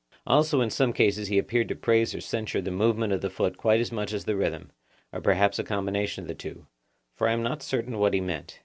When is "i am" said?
7.29-7.43